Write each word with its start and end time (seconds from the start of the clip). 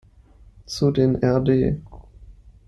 Zu 0.65 0.89
den 0.89 1.17
rd. 1.23 1.79